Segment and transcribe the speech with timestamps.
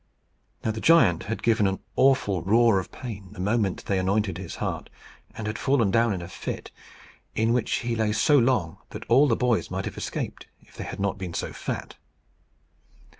[0.65, 4.55] Now, the giant had given an awful roar of pain the moment they anointed his
[4.55, 4.89] heart,
[5.37, 6.71] and had fallen down in a fit,
[7.35, 10.85] in which he lay so long that all the boys might have escaped if they
[10.85, 11.97] had not been so fat.